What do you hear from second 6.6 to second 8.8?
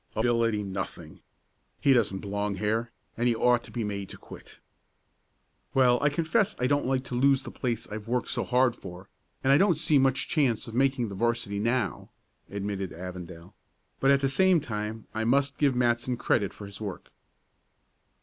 don't like to lose the place I worked so hard